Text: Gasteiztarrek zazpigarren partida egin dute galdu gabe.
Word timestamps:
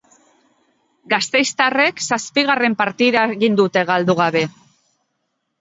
Gasteiztarrek 1.13 2.01
zazpigarren 2.15 2.77
partida 2.81 3.27
egin 3.37 3.61
dute 3.63 3.85
galdu 3.91 4.17
gabe. 4.25 4.45